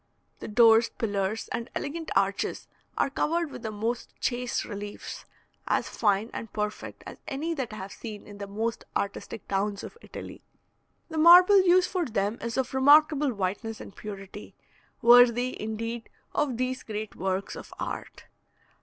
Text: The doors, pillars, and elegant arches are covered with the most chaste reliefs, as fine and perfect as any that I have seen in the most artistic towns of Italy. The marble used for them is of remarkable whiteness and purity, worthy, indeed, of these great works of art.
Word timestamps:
The 0.39 0.47
doors, 0.47 0.89
pillars, 0.89 1.47
and 1.51 1.69
elegant 1.75 2.09
arches 2.15 2.67
are 2.97 3.11
covered 3.11 3.51
with 3.51 3.61
the 3.61 3.69
most 3.69 4.15
chaste 4.19 4.65
reliefs, 4.65 5.25
as 5.67 5.87
fine 5.87 6.31
and 6.33 6.51
perfect 6.51 7.03
as 7.05 7.19
any 7.27 7.53
that 7.53 7.71
I 7.71 7.75
have 7.75 7.91
seen 7.91 8.25
in 8.25 8.39
the 8.39 8.47
most 8.47 8.83
artistic 8.97 9.47
towns 9.47 9.83
of 9.83 9.99
Italy. 10.01 10.43
The 11.09 11.19
marble 11.19 11.61
used 11.61 11.91
for 11.91 12.05
them 12.07 12.39
is 12.41 12.57
of 12.57 12.73
remarkable 12.73 13.31
whiteness 13.31 13.79
and 13.79 13.95
purity, 13.95 14.55
worthy, 15.03 15.55
indeed, 15.61 16.09
of 16.33 16.57
these 16.57 16.81
great 16.81 17.15
works 17.15 17.55
of 17.55 17.71
art. 17.79 18.23